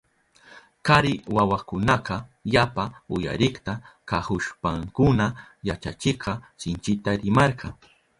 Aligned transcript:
Kari 0.85 1.13
wawakunaka 1.35 2.15
yapa 2.53 2.83
uyarikta 3.15 3.73
kahushpankuna 4.09 5.25
yachachikka 5.67 6.31
sinchita 6.61 7.11
rimarka. 7.21 7.67